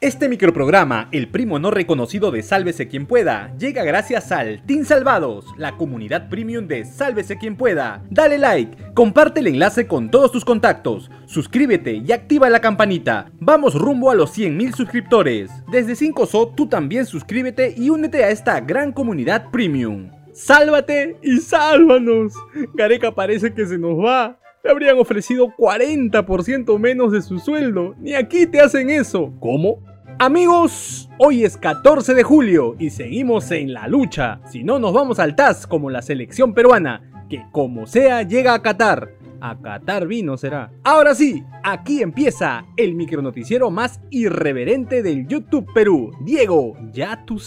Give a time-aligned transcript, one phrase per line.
[0.00, 5.44] Este microprograma, el primo no reconocido de Sálvese quien pueda, llega gracias al Team Salvados,
[5.56, 8.04] la comunidad premium de Sálvese quien pueda.
[8.08, 13.32] Dale like, comparte el enlace con todos tus contactos, suscríbete y activa la campanita.
[13.40, 15.50] Vamos rumbo a los 100.000 suscriptores.
[15.72, 20.12] Desde 5SO tú también suscríbete y únete a esta gran comunidad premium.
[20.32, 22.34] ¡Sálvate y sálvanos!
[22.74, 24.38] Gareca parece que se nos va.
[24.62, 27.96] Le habrían ofrecido 40% menos de su sueldo.
[27.98, 29.32] Ni aquí te hacen eso.
[29.40, 29.87] ¿Cómo?
[30.20, 34.40] Amigos, hoy es 14 de julio y seguimos en la lucha.
[34.50, 38.60] Si no nos vamos al TAS como la selección peruana, que como sea llega a
[38.60, 39.12] Qatar.
[39.40, 40.72] A Qatar vino será.
[40.82, 46.10] Ahora sí, aquí empieza el micronoticiero más irreverente del YouTube Perú.
[46.22, 47.40] Diego, ya tú.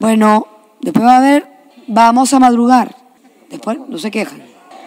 [0.00, 0.48] Bueno,
[0.80, 1.46] después va a ver,
[1.86, 2.96] vamos a madrugar.
[3.48, 4.42] Después no se quejan.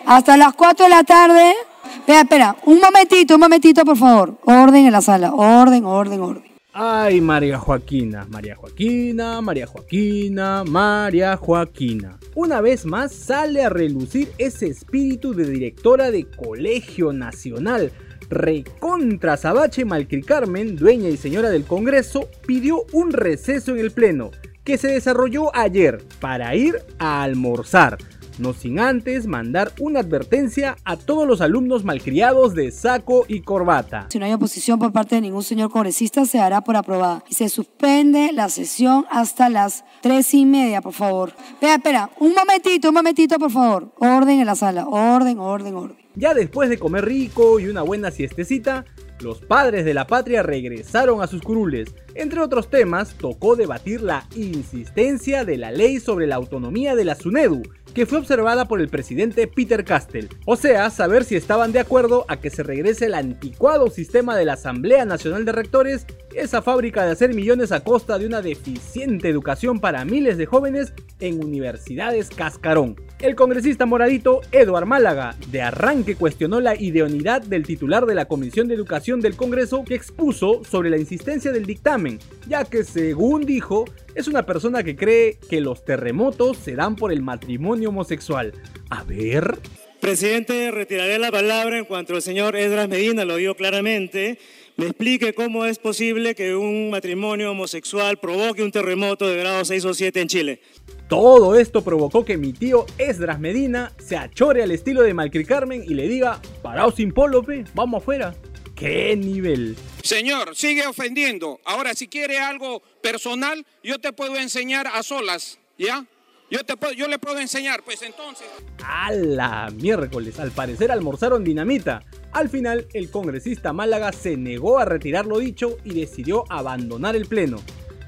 [0.05, 1.54] Hasta las 4 de la tarde
[2.00, 4.38] Espera, espera, un momentito, un momentito, por favor.
[4.46, 6.44] Orden en la sala, orden, orden, orden.
[6.80, 12.20] Ay, María Joaquina, María Joaquina, María Joaquina, María Joaquina.
[12.35, 17.91] Una vez más sale a relucir ese espíritu de directora de Colegio Nacional.
[18.29, 24.32] Recontra Sabache Malcri Carmen, dueña y señora del Congreso, pidió un receso en el Pleno,
[24.63, 27.98] que se desarrolló ayer, para ir a almorzar
[28.40, 34.07] no sin antes mandar una advertencia a todos los alumnos malcriados de saco y corbata.
[34.10, 37.24] Si no hay oposición por parte de ningún señor congresista, se hará por aprobada.
[37.27, 41.34] Y se suspende la sesión hasta las tres y media, por favor.
[41.54, 43.91] Espera, espera, un momentito, un momentito, por favor.
[43.99, 45.98] Orden en la sala, orden, orden, orden.
[46.16, 48.85] Ya después de comer rico y una buena siestecita,
[49.20, 51.94] los padres de la patria regresaron a sus curules.
[52.16, 57.16] Entre otros temas, tocó debatir la insistencia de la ley sobre la autonomía de la
[57.16, 57.63] SUNEDU,
[57.98, 60.29] que fue observada por el presidente Peter Castell.
[60.45, 64.45] O sea, saber si estaban de acuerdo a que se regrese el anticuado sistema de
[64.45, 66.06] la Asamblea Nacional de Rectores,
[66.38, 70.94] esa fábrica de hacer millones a costa de una deficiente educación para miles de jóvenes
[71.19, 72.96] en universidades cascarón.
[73.19, 78.67] El congresista moradito Eduard Málaga de arranque cuestionó la ideonidad del titular de la Comisión
[78.67, 83.85] de Educación del Congreso que expuso sobre la insistencia del dictamen, ya que según dijo,
[84.13, 88.53] es una persona que cree que los terremotos se dan por el matrimonio homosexual.
[88.90, 89.57] A ver.
[90.00, 94.38] Presidente, retiraré la palabra en cuanto el señor Edras Medina lo dio claramente.
[94.77, 99.85] Me explique cómo es posible que un matrimonio homosexual provoque un terremoto de grado 6
[99.85, 100.61] o 7 en Chile.
[101.09, 105.83] Todo esto provocó que mi tío Esdras Medina se achore al estilo de Malcri Carmen
[105.83, 107.43] y le diga, parao sin polo,
[107.73, 108.35] vamos afuera.
[108.75, 109.75] ¡Qué nivel!
[110.03, 111.59] Señor, sigue ofendiendo.
[111.66, 116.05] Ahora, si quiere algo personal, yo te puedo enseñar a solas, ¿ya?
[116.50, 118.47] Yo, te puedo, yo le puedo enseñar, pues entonces.
[118.81, 122.03] A la miércoles, al parecer almorzaron dinamita.
[122.31, 127.25] Al final, el congresista Málaga se negó a retirar lo dicho y decidió abandonar el
[127.25, 127.58] pleno.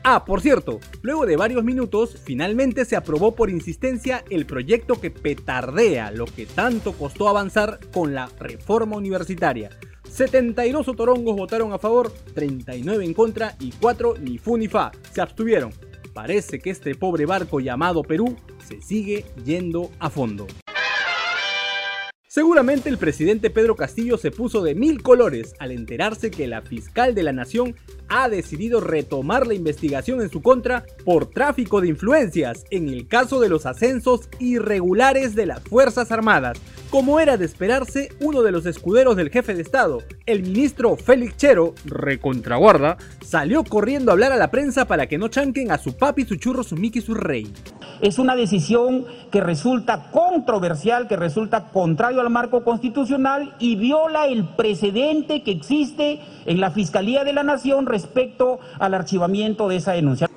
[0.05, 5.11] Ah, por cierto, luego de varios minutos, finalmente se aprobó por insistencia el proyecto que
[5.11, 9.69] petardea lo que tanto costó avanzar con la reforma universitaria.
[10.09, 15.19] 72 otorongos votaron a favor, 39 en contra y 4 ni fu ni fa, se
[15.19, 15.88] abstuvieron.
[16.21, 18.35] Parece que este pobre barco llamado Perú
[18.67, 20.47] se sigue yendo a fondo.
[22.27, 27.15] Seguramente el presidente Pedro Castillo se puso de mil colores al enterarse que la fiscal
[27.15, 27.73] de la nación
[28.09, 33.39] ha decidido retomar la investigación en su contra por tráfico de influencias en el caso
[33.39, 36.59] de los ascensos irregulares de las Fuerzas Armadas.
[36.89, 41.37] Como era de esperarse, uno de los escuderos del jefe de Estado, el ministro Félix
[41.37, 45.95] Chero, recontraguarda, salió corriendo a hablar a la prensa para que no chanquen a su
[45.95, 47.53] papi, su churro, su Mickey, su rey.
[48.01, 54.47] Es una decisión que resulta controversial, que resulta contrario al marco constitucional y viola el
[54.55, 60.29] precedente que existe en la Fiscalía de la Nación respecto al archivamiento de esa denuncia.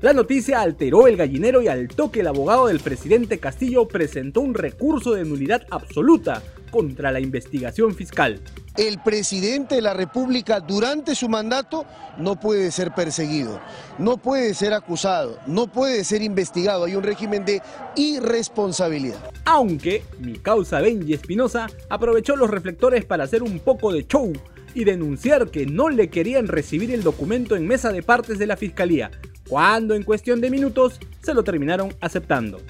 [0.00, 4.52] La noticia alteró el gallinero y al toque el abogado del presidente Castillo presentó un
[4.52, 6.42] recurso de nulidad absoluta
[6.72, 8.40] contra la investigación fiscal.
[8.76, 11.84] El presidente de la República durante su mandato
[12.18, 13.60] no puede ser perseguido,
[13.98, 16.84] no puede ser acusado, no puede ser investigado.
[16.86, 17.62] Hay un régimen de
[17.94, 19.30] irresponsabilidad.
[19.44, 24.32] Aunque mi causa Benji Espinosa aprovechó los reflectores para hacer un poco de show
[24.74, 28.56] y denunciar que no le querían recibir el documento en mesa de partes de la
[28.56, 29.10] fiscalía,
[29.48, 32.60] cuando en cuestión de minutos se lo terminaron aceptando.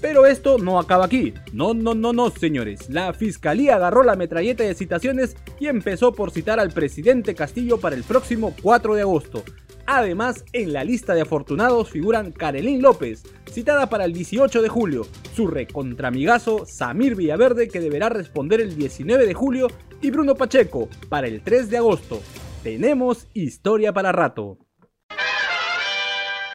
[0.00, 1.32] Pero esto no acaba aquí.
[1.52, 2.90] No, no, no, no, señores.
[2.90, 7.94] La fiscalía agarró la metralleta de citaciones y empezó por citar al presidente Castillo para
[7.94, 9.44] el próximo 4 de agosto.
[9.86, 15.06] Además, en la lista de afortunados figuran Karelín López, citada para el 18 de julio,
[15.34, 19.68] su recontramigazo Samir Villaverde que deberá responder el 19 de julio
[20.02, 22.20] y Bruno Pacheco para el 3 de agosto.
[22.62, 24.58] tenemos historia para rato.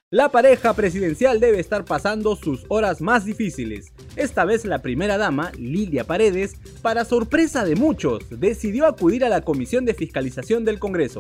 [0.09, 3.91] La pareja presidencial debe estar pasando sus horas más difíciles.
[4.15, 9.41] Esta vez la primera dama, Lidia Paredes, para sorpresa de muchos, decidió acudir a la
[9.41, 11.19] Comisión de Fiscalización del Congreso.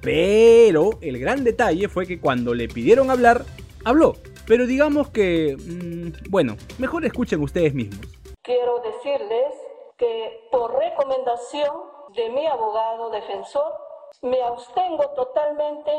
[0.00, 3.44] Pero el gran detalle fue que cuando le pidieron hablar,
[3.84, 4.16] habló.
[4.46, 5.56] Pero digamos que...
[5.56, 8.04] Mm, bueno, mejor escuchen ustedes mismos.
[8.42, 9.63] Quiero decirles
[9.96, 11.74] que por recomendación
[12.14, 13.72] de mi abogado defensor,
[14.22, 15.90] me abstengo totalmente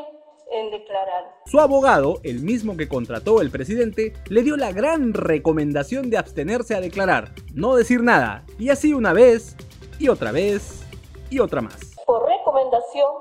[0.51, 1.35] en declarar.
[1.45, 6.75] Su abogado, el mismo que contrató el presidente, le dio la gran recomendación de abstenerse
[6.75, 9.55] a declarar, no decir nada, y así una vez,
[9.99, 10.85] y otra vez,
[11.29, 11.95] y otra más.
[12.05, 13.11] Por recomendación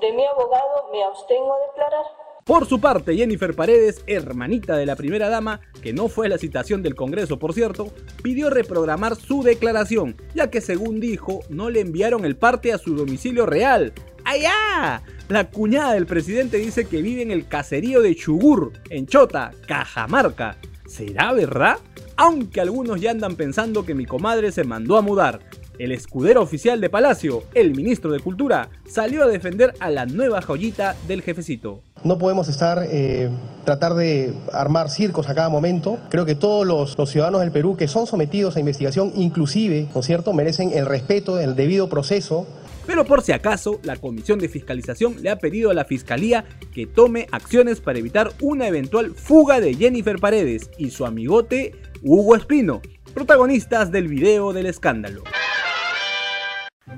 [0.00, 2.23] de mi abogado me abstengo a declarar.
[2.44, 6.82] Por su parte, Jennifer Paredes, hermanita de la primera dama, que no fue la citación
[6.82, 7.90] del Congreso por cierto,
[8.22, 12.94] pidió reprogramar su declaración, ya que según dijo, no le enviaron el parte a su
[12.96, 13.94] domicilio real.
[14.26, 15.02] ¡Allá!
[15.28, 20.58] La cuñada del presidente dice que vive en el caserío de Chugur, en Chota, Cajamarca.
[20.86, 21.78] ¿Será verdad?
[22.16, 25.40] Aunque algunos ya andan pensando que mi comadre se mandó a mudar.
[25.78, 30.42] El escudero oficial de Palacio, el ministro de Cultura, salió a defender a la nueva
[30.42, 31.82] joyita del jefecito.
[32.04, 33.30] No podemos estar, eh,
[33.64, 35.98] tratar de armar circos a cada momento.
[36.10, 40.00] Creo que todos los, los, ciudadanos del Perú que son sometidos a investigación, inclusive, ¿no
[40.00, 42.46] es cierto?, merecen el respeto, el debido proceso.
[42.86, 46.86] Pero por si acaso, la Comisión de Fiscalización le ha pedido a la Fiscalía que
[46.86, 51.72] tome acciones para evitar una eventual fuga de Jennifer Paredes y su amigote
[52.02, 52.82] Hugo Espino,
[53.14, 55.22] protagonistas del video del escándalo.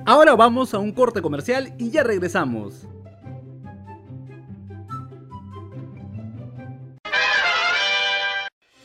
[0.04, 2.88] Ahora vamos a un corte comercial y ya regresamos.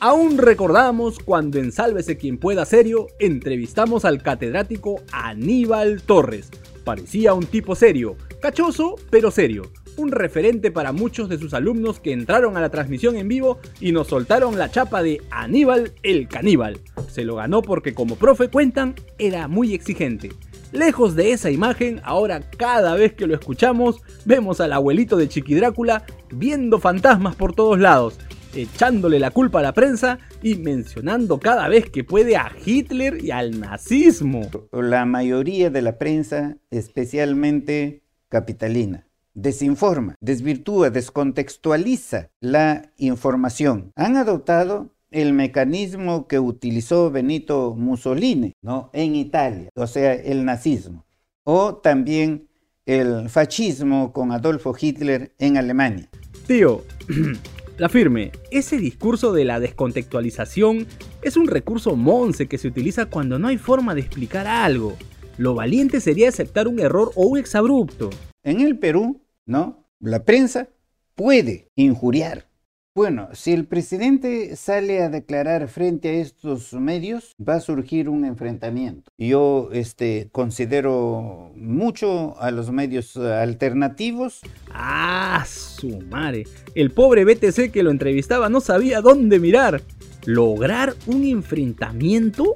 [0.04, 6.50] Aún recordamos cuando en Sálvese quien pueda serio entrevistamos al catedrático Aníbal Torres.
[6.82, 12.10] Parecía un tipo serio, cachoso pero serio, un referente para muchos de sus alumnos que
[12.10, 16.80] entraron a la transmisión en vivo y nos soltaron la chapa de Aníbal el caníbal.
[17.08, 20.30] Se lo ganó porque como profe cuentan, era muy exigente.
[20.72, 25.54] Lejos de esa imagen, ahora cada vez que lo escuchamos, vemos al abuelito de Chiqui
[25.54, 28.18] Drácula viendo fantasmas por todos lados,
[28.54, 33.30] echándole la culpa a la prensa y mencionando cada vez que puede a Hitler y
[33.30, 34.48] al nazismo.
[34.72, 43.92] La mayoría de la prensa, especialmente capitalina, desinforma, desvirtúa, descontextualiza la información.
[43.96, 48.90] Han adoptado el mecanismo que utilizó Benito Mussolini ¿no?
[48.92, 51.04] en Italia, o sea, el nazismo,
[51.44, 52.48] o también
[52.86, 56.08] el fascismo con Adolfo Hitler en Alemania.
[56.46, 56.82] Tío,
[57.82, 60.86] la firme, ese discurso de la descontextualización
[61.20, 64.96] es un recurso monce que se utiliza cuando no hay forma de explicar algo.
[65.36, 68.10] Lo valiente sería aceptar un error o un exabrupto.
[68.44, 69.88] En el Perú, ¿no?
[69.98, 70.68] La prensa
[71.16, 72.46] puede injuriar,
[72.94, 78.26] bueno, si el presidente sale a declarar frente a estos medios, va a surgir un
[78.26, 79.10] enfrentamiento.
[79.16, 84.42] Yo este, considero mucho a los medios alternativos.
[84.70, 86.44] Ah, su madre.
[86.74, 89.80] El pobre BTC que lo entrevistaba no sabía dónde mirar.
[90.26, 92.54] ¿Lograr un enfrentamiento?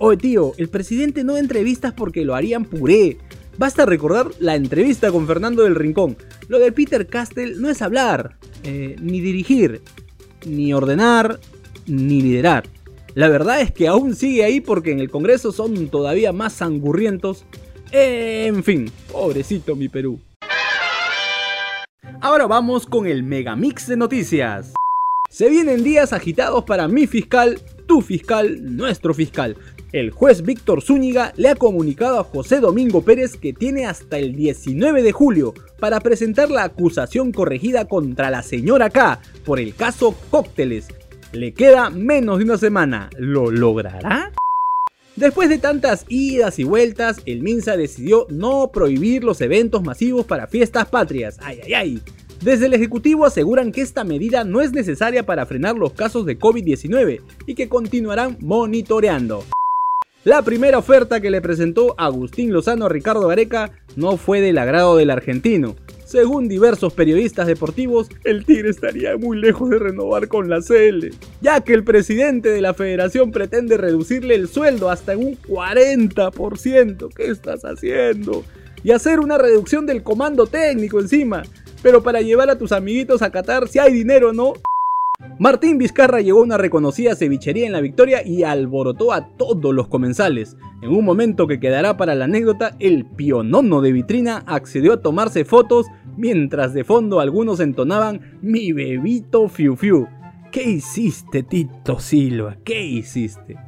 [0.00, 3.18] Oye, tío, el presidente no entrevistas porque lo harían puré.
[3.58, 6.16] Basta recordar la entrevista con Fernando del Rincón.
[6.46, 9.82] Lo de Peter Castell no es hablar, eh, ni dirigir,
[10.46, 11.40] ni ordenar,
[11.86, 12.68] ni liderar.
[13.14, 17.44] La verdad es que aún sigue ahí porque en el Congreso son todavía más sangurrientos.
[17.90, 20.20] En fin, pobrecito mi Perú.
[22.20, 24.74] Ahora vamos con el megamix de noticias.
[25.30, 29.56] Se vienen días agitados para mi fiscal, tu fiscal, nuestro fiscal.
[29.90, 34.36] El juez Víctor Zúñiga le ha comunicado a José Domingo Pérez que tiene hasta el
[34.36, 40.14] 19 de julio para presentar la acusación corregida contra la señora K por el caso
[40.30, 40.88] Cócteles.
[41.32, 43.08] Le queda menos de una semana.
[43.16, 44.32] ¿Lo logrará?
[45.16, 50.46] Después de tantas idas y vueltas, el Minsa decidió no prohibir los eventos masivos para
[50.46, 51.38] fiestas patrias.
[51.42, 52.02] ¡Ay, ay, ay!
[52.40, 56.38] Desde el Ejecutivo aseguran que esta medida no es necesaria para frenar los casos de
[56.38, 59.44] COVID-19 y que continuarán monitoreando.
[60.24, 64.96] La primera oferta que le presentó Agustín Lozano a Ricardo Gareca no fue del agrado
[64.96, 65.74] del argentino.
[66.04, 71.60] Según diversos periodistas deportivos, el Tigre estaría muy lejos de renovar con la CL, ya
[71.60, 77.12] que el presidente de la federación pretende reducirle el sueldo hasta un 40%.
[77.14, 78.44] ¿Qué estás haciendo?
[78.84, 81.42] Y hacer una reducción del comando técnico encima.
[81.82, 84.54] Pero para llevar a tus amiguitos a Qatar si hay dinero, ¿no?
[85.38, 89.88] Martín Vizcarra llegó a una reconocida cevichería en La Victoria y alborotó a todos los
[89.88, 90.56] comensales.
[90.80, 95.44] En un momento que quedará para la anécdota, el pionono de vitrina accedió a tomarse
[95.44, 100.06] fotos mientras de fondo algunos entonaban mi bebito fiu fiu.
[100.52, 102.56] ¿Qué hiciste, Tito Silva?
[102.64, 103.67] ¿Qué hiciste?